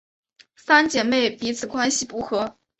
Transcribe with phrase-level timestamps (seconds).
[0.55, 2.57] 三姐妹彼此关系不和。